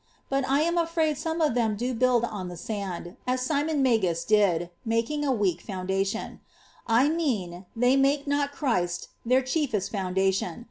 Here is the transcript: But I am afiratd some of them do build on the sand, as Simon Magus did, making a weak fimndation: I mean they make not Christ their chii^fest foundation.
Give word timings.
But 0.29 0.49
I 0.49 0.61
am 0.61 0.77
afiratd 0.77 1.15
some 1.17 1.41
of 1.41 1.53
them 1.53 1.75
do 1.75 1.93
build 1.93 2.25
on 2.25 2.47
the 2.49 2.57
sand, 2.57 3.17
as 3.27 3.41
Simon 3.43 3.83
Magus 3.83 4.23
did, 4.25 4.71
making 4.83 5.23
a 5.23 5.31
weak 5.31 5.63
fimndation: 5.63 6.39
I 6.87 7.07
mean 7.07 7.67
they 7.75 7.95
make 7.95 8.25
not 8.25 8.51
Christ 8.51 9.09
their 9.23 9.43
chii^fest 9.43 9.91
foundation. 9.91 10.59